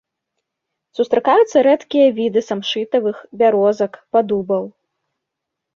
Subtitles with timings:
[0.97, 4.63] Сустракаюцца рэдкія віды самшытавых, бярозак, падубаў.